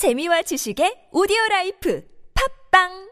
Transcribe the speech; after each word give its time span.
재미와 0.00 0.40
지식의 0.48 1.10
오디오 1.12 1.36
라이프 1.50 2.02
팝빵 2.72 3.10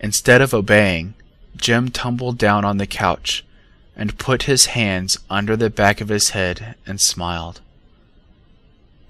Instead 0.00 0.42
of 0.42 0.52
obeying, 0.52 1.14
Jim 1.54 1.92
tumbled 1.92 2.38
down 2.38 2.64
on 2.64 2.78
the 2.78 2.88
couch 2.88 3.44
and 3.94 4.18
put 4.18 4.50
his 4.50 4.74
hands 4.74 5.16
under 5.30 5.54
the 5.54 5.70
back 5.70 6.00
of 6.00 6.08
his 6.08 6.30
head 6.30 6.74
and 6.84 7.00
smiled. 7.00 7.60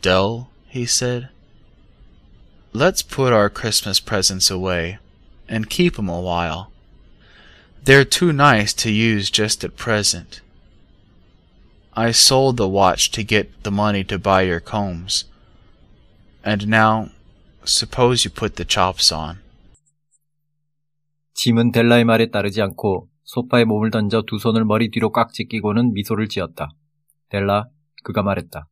Dell, 0.03 0.51
he 0.69 0.85
said, 0.85 1.31
let's 2.75 3.01
put 3.01 3.33
our 3.33 3.49
Christmas 3.49 4.01
presents 4.01 4.51
away 4.51 4.99
and 5.49 5.71
keep 5.71 5.99
'em 5.99 6.11
a 6.11 6.21
while. 6.21 6.71
They're 7.87 8.05
too 8.05 8.33
nice 8.33 8.75
to 8.83 8.91
use 8.91 9.31
just 9.31 9.63
at 9.63 9.77
present. 9.77 10.41
I 11.95 12.11
sold 12.11 12.57
the 12.57 12.69
watch 12.69 13.13
to 13.13 13.23
get 13.23 13.63
the 13.63 13.71
money 13.71 14.03
to 14.05 14.19
buy 14.19 14.43
your 14.43 14.59
combs. 14.61 15.25
And 16.45 16.67
now, 16.67 17.11
suppose 17.65 18.25
you 18.25 18.31
put 18.35 18.57
the 18.57 18.67
chops 18.69 19.15
on. 19.15 19.39
짐은 21.35 21.71
델라의 21.71 22.05
말에 22.05 22.31
따르지 22.31 22.61
않고 22.61 23.09
소파에 23.23 23.65
몸을 23.65 23.91
던져 23.93 24.23
두 24.27 24.39
손을 24.39 24.65
머리 24.65 24.91
뒤로 24.91 25.13
꽉 25.13 25.33
제끼고는 25.33 25.93
미소를 25.93 26.29
지었다. 26.29 26.71
델라, 27.29 27.67
그가 28.03 28.23
말했다. 28.23 28.67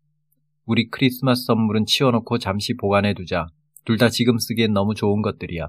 우리 0.66 0.90
크리스마스 0.90 1.44
선물은 1.44 1.86
치워놓고 1.86 2.38
잠시 2.38 2.74
보관해두자. 2.76 3.46
둘 3.84 3.98
다 3.98 4.08
지금 4.08 4.38
쓰기엔 4.38 4.72
너무 4.72 4.94
좋은 4.94 5.22
것들이야. 5.22 5.68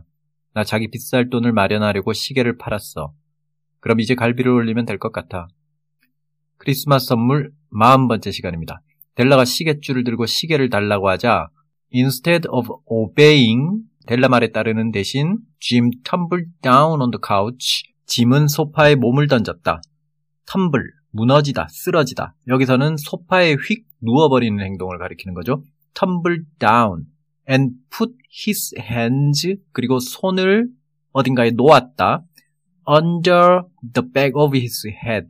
나 0.53 0.64
자기 0.64 0.89
비쌀 0.89 1.30
돈을 1.30 1.52
마련하려고 1.52 2.14
시계를 2.14 2.58
팔았어. 2.58 3.14
그럼 3.85 3.99
이제 3.99 4.16
갈비를 4.16 4.52
올리면 4.52 4.85
될 4.85 4.98
것 4.98 5.12
같아. 5.12 5.48
크리스마스 6.57 7.05
선물 7.05 7.52
40번째 7.72 8.31
시간입니다. 8.31 8.81
델라가 9.14 9.45
시계줄을 9.45 10.03
들고 10.03 10.25
시계를 10.25 10.72
달라고 10.72 11.08
하자 11.08 11.50
instead 11.94 12.47
of 12.50 12.67
obeying 12.88 13.83
델라 14.08 14.28
말에 14.30 14.52
따르는 14.52 14.91
대신 14.91 15.38
Jim 15.59 15.91
tumbled 16.03 16.50
down 16.63 17.00
on 17.00 17.11
the 17.11 17.19
couch 17.23 17.83
짐은 18.08 18.47
소파에 18.47 18.95
몸을 18.95 19.28
던졌다. 19.28 19.81
텀블 20.47 20.81
무너지다, 21.11 21.67
쓰러지다. 21.69 22.33
여기서는 22.47 22.97
소파에 22.97 23.53
휙 23.53 23.86
누워버리는 24.02 24.59
행동을 24.66 24.97
가리키는 24.97 25.36
거죠. 25.36 25.61
tumble 25.94 26.41
down 26.58 27.06
and 27.47 27.75
put 27.95 28.13
his 28.47 28.73
hands 28.80 29.58
그리고 29.73 30.00
손을 30.00 30.69
어딘가에 31.11 31.52
놓았다. 31.52 32.23
Under 32.88 33.61
the 33.94 34.08
back 34.11 34.33
of 34.36 34.55
his 34.58 34.88
head 34.88 35.30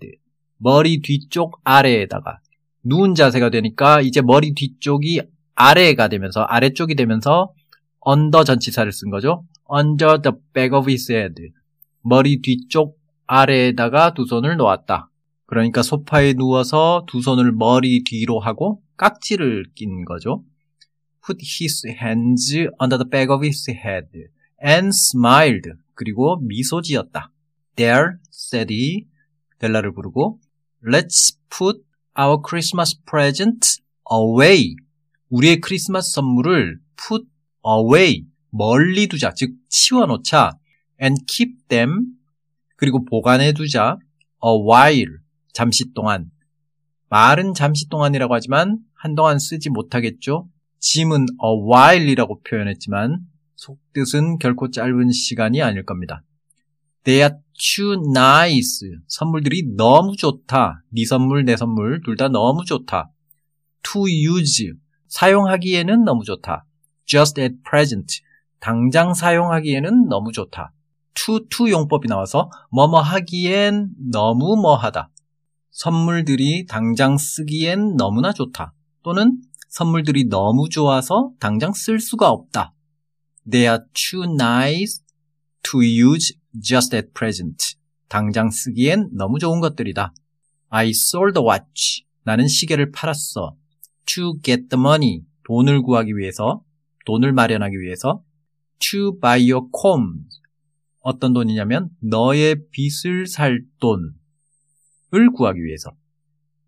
머리 0.58 1.02
뒤쪽 1.02 1.60
아래에다가 1.64 2.40
누운 2.84 3.16
자세가 3.16 3.50
되니까 3.50 4.02
이제 4.02 4.22
머리 4.22 4.54
뒤쪽이 4.54 5.22
아래가 5.56 6.08
되면서 6.08 6.42
아래쪽이 6.42 6.96
되면서 6.96 7.54
under 8.08 8.44
전치사를 8.44 8.92
쓴 8.92 9.10
거죠. 9.10 9.46
under 9.74 10.22
the 10.22 10.36
back 10.54 10.78
of 10.78 10.90
his 10.90 11.12
head 11.12 11.34
머리 12.02 12.42
뒤쪽 12.42 12.98
아래에다가 13.26 14.14
두 14.14 14.26
손을 14.26 14.58
놓았다. 14.58 15.10
그러니까 15.48 15.82
소파에 15.82 16.34
누워서 16.34 17.06
두 17.08 17.22
손을 17.22 17.52
머리 17.52 18.04
뒤로 18.04 18.40
하고 18.40 18.82
깍지를 18.98 19.66
낀 19.74 20.06
거죠. 20.06 20.44
put 21.26 21.40
his 21.42 21.88
hands 21.88 22.56
under 22.82 22.98
the 22.98 23.10
back 23.10 23.34
of 23.34 23.44
his 23.44 23.70
head 23.72 24.08
and 24.64 24.90
smiled. 24.90 25.72
그리고 25.96 26.38
미소 26.42 26.82
지었다. 26.82 27.32
There, 27.76 28.18
said 28.32 28.74
he. 28.74 29.08
델라를 29.60 29.94
부르고 29.94 30.40
Let's 30.86 31.38
put 31.50 31.82
our 32.18 32.42
Christmas 32.46 33.00
presents 33.10 33.82
away. 34.12 34.76
우리의 35.30 35.60
크리스마스 35.60 36.12
선물을 36.14 36.80
put 36.96 37.26
away. 37.66 38.26
멀리 38.52 39.08
두자. 39.08 39.34
즉, 39.34 39.54
치워놓자. 39.70 40.58
and 41.02 41.26
keep 41.28 41.68
them. 41.68 42.06
그리고 42.78 43.04
보관해 43.04 43.52
두자. 43.54 43.98
a 44.46 44.52
while. 44.52 45.18
잠시 45.54 45.94
동안. 45.94 46.30
말은 47.10 47.54
잠시 47.54 47.90
동안이라고 47.90 48.34
하지만 48.34 48.80
한동안 48.94 49.40
쓰지 49.40 49.70
못하겠죠. 49.70 50.48
짐은 50.80 51.26
a 51.44 51.72
while이라고 51.72 52.42
표현했지만 52.44 53.20
속뜻은 53.56 54.40
결코 54.40 54.70
짧은 54.70 55.12
시간이 55.12 55.62
아닐 55.62 55.86
겁니다. 55.86 56.22
They 57.06 57.22
are 57.22 57.36
too 57.54 57.94
nice. 58.10 58.82
선물들이 59.08 59.76
너무 59.78 60.16
좋다. 60.16 60.82
네 60.92 61.06
선물, 61.06 61.46
내 61.46 61.56
선물 61.56 62.02
둘 62.04 62.18
다 62.18 62.28
너무 62.28 62.66
좋다. 62.66 63.12
To 63.84 64.02
use. 64.08 64.74
사용하기에는 65.08 66.04
너무 66.04 66.24
좋다. 66.24 66.66
Just 67.06 67.40
at 67.40 67.56
present. 67.70 68.22
당장 68.60 69.14
사용하기에는 69.14 70.08
너무 70.10 70.32
좋다. 70.32 70.72
to, 71.14 71.40
to 71.48 71.70
용법이 71.70 72.08
나와서 72.08 72.50
뭐뭐 72.72 73.00
하기엔 73.00 73.92
너무 74.12 74.56
뭐하다. 74.60 75.12
선물들이 75.70 76.66
당장 76.66 77.18
쓰기엔 77.18 77.98
너무나 77.98 78.34
좋다. 78.34 78.74
또는 79.04 79.38
선물들이 79.70 80.28
너무 80.30 80.70
좋아서 80.70 81.32
당장 81.40 81.74
쓸 81.74 82.00
수가 82.00 82.30
없다. 82.30 82.74
They 83.50 83.70
are 83.70 83.84
too 83.94 84.24
nice 84.24 85.05
to 85.72 85.82
use 85.82 86.34
just 86.62 86.96
at 86.96 87.10
present. 87.14 87.76
당장 88.08 88.50
쓰기엔 88.50 89.10
너무 89.14 89.40
좋은 89.40 89.60
것들이다. 89.60 90.14
I 90.70 90.90
sold 90.90 91.40
a 91.40 91.46
watch. 91.46 92.06
나는 92.24 92.48
시계를 92.48 92.92
팔았어. 92.92 93.56
To 94.06 94.40
get 94.42 94.70
the 94.70 94.80
money. 94.80 95.24
돈을 95.44 95.82
구하기 95.82 96.16
위해서, 96.18 96.64
돈을 97.06 97.34
마련하기 97.34 97.80
위해서. 97.80 98.24
To 98.80 99.20
buy 99.20 99.52
your 99.52 99.68
combs. 99.80 100.40
어떤 101.02 101.34
돈이냐면 101.34 101.90
너의 102.00 102.56
빚을 102.72 103.28
살 103.28 103.64
돈을 103.80 105.32
구하기 105.36 105.64
위해서. 105.64 105.92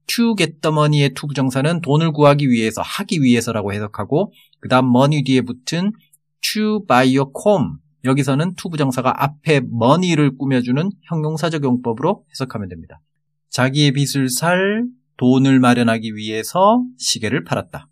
to 0.07 0.36
get 0.36 0.62
the 0.62 0.72
money의 0.72 1.13
to 1.13 1.28
부정사는 1.28 1.81
돈을 1.81 2.12
구하기 2.13 2.50
위해서, 2.50 2.81
하기 2.81 3.22
위해서라고 3.22 3.74
해석하고 3.74 4.31
그 4.59 4.69
다음 4.69 4.86
money 4.86 5.24
뒤에 5.24 5.41
붙은 5.41 5.91
to 6.41 6.86
buy 6.86 7.16
your 7.16 7.30
comb 7.44 7.80
여기서는 8.07 8.56
to 8.56 8.72
부정사가 8.72 9.23
앞에 9.23 9.57
money를 9.57 10.38
꾸며주는 10.38 10.90
형용사적 11.03 11.63
용법으로 11.63 12.25
해석하면 12.31 12.69
됩니다. 12.69 13.00
자기의 13.50 13.91
빚을 13.91 14.29
살 14.29 14.85
돈을 15.18 15.59
마련하기 15.59 16.16
위해서 16.16 16.84
시계를 16.97 17.44
팔았다. 17.44 17.90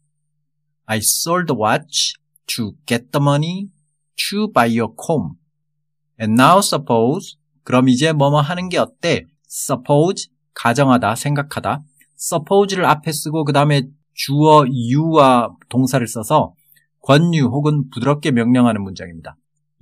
I 0.85 0.99
sold 0.99 1.53
the 1.53 1.59
watch 1.59 2.13
to 2.47 2.73
get 2.85 3.11
the 3.11 3.21
money 3.21 3.67
to 4.29 4.51
buy 4.51 4.69
your 4.69 4.93
comb. 4.95 5.35
And 6.19 6.41
now 6.41 6.59
suppose 6.59 7.37
그럼 7.63 7.89
이제 7.89 8.13
뭐뭐 8.13 8.41
하는 8.41 8.69
게 8.69 8.77
어때? 8.77 9.25
suppose 9.49 10.29
가정하다, 10.53 11.15
생각하다. 11.15 11.83
suppose를 12.17 12.85
앞에 12.85 13.11
쓰고 13.11 13.43
그 13.43 13.51
다음에 13.51 13.83
주어 14.13 14.65
you와 14.65 15.53
동사를 15.69 16.05
써서 16.07 16.53
권유 17.01 17.45
혹은 17.45 17.89
부드럽게 17.89 18.31
명령하는 18.31 18.81
문장입니다. 18.81 19.35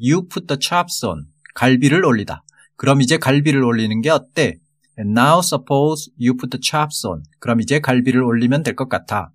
You 0.03 0.27
put 0.27 0.47
the 0.47 0.57
chops 0.59 1.05
on. 1.05 1.27
갈비를 1.55 2.03
올리다. 2.05 2.43
그럼 2.75 3.01
이제 3.01 3.17
갈비를 3.17 3.63
올리는 3.63 4.01
게 4.01 4.09
어때? 4.09 4.59
And 4.99 5.17
now 5.19 5.39
suppose 5.39 6.11
you 6.19 6.35
put 6.35 6.49
the 6.49 6.59
chops 6.61 7.05
on. 7.07 7.23
그럼 7.39 7.61
이제 7.61 7.79
갈비를 7.79 8.21
올리면 8.21 8.63
될 8.63 8.75
것 8.75 8.89
같아. 8.89 9.31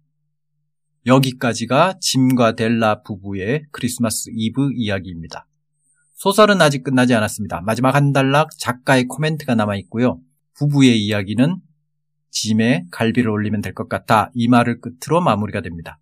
여기까지가 1.07 1.95
짐과 2.01 2.53
델라 2.57 3.03
부부의 3.03 3.65
크리스마스 3.73 4.31
이브 4.34 4.71
이야기입니다. 4.75 5.47
소설은 6.17 6.61
아직 6.61 6.83
끝나지 6.83 7.15
않았습니다. 7.15 7.62
마지막 7.62 7.95
한 7.95 8.12
단락 8.12 8.51
작가의 8.59 9.05
코멘트가 9.05 9.55
남아 9.55 9.77
있고요. 9.77 10.21
부부의 10.59 11.01
이야기는 11.01 11.57
짐에 12.31 12.84
갈비를 12.91 13.31
올리면 13.31 13.63
될 13.63 13.72
것 13.72 13.89
같아 13.89 14.31
이 14.34 14.48
말을 14.48 14.81
끝으로 14.81 15.22
마무리가 15.22 15.60
됩니다. 15.63 15.98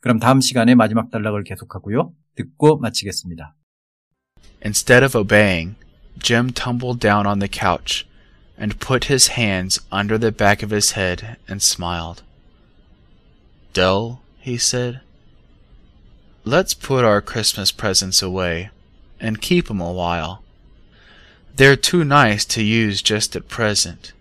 그럼 0.00 0.18
다음 0.18 0.40
시간에 0.40 0.74
마지막 0.74 1.10
단락을 1.10 1.44
계속하고요. 1.44 2.12
듣고 2.34 2.78
마치겠습니다. 2.78 3.54
Instead 4.62 5.02
of 5.02 5.14
obeying, 5.14 5.76
Jim 6.18 6.50
tumbled 6.50 6.98
down 6.98 7.26
on 7.26 7.38
the 7.38 7.48
couch 7.48 8.06
and 8.58 8.80
put 8.80 9.04
his 9.04 9.28
hands 9.28 9.80
under 9.92 10.16
the 10.18 10.32
back 10.32 10.62
of 10.62 10.70
his 10.70 10.92
head 10.92 11.36
and 11.46 11.62
smiled. 11.62 12.22
Dell, 13.72 14.20
he 14.40 14.56
said, 14.56 15.00
let's 16.44 16.74
put 16.74 17.04
our 17.04 17.20
Christmas 17.20 17.72
presents 17.72 18.22
away 18.22 18.70
and 19.20 19.42
keep 19.42 19.68
'em 19.68 19.80
a 19.80 19.92
while. 19.92 20.42
They're 21.56 21.76
too 21.76 22.04
nice 22.04 22.44
to 22.46 22.62
use 22.62 23.02
just 23.02 23.34
at 23.34 23.48
present. 23.48 24.12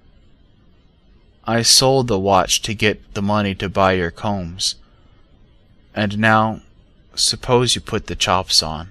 I 1.46 1.62
sold 1.62 2.08
the 2.08 2.18
watch 2.18 2.62
to 2.64 2.74
get 2.74 3.14
the 3.14 3.22
money 3.22 3.54
to 3.56 3.70
buy 3.70 3.94
your 3.94 4.10
combs. 4.10 4.76
And 5.94 6.18
now, 6.18 6.62
suppose 7.14 7.76
you 7.76 7.82
put 7.82 8.08
the 8.08 8.16
chops 8.16 8.64
on. 8.64 8.90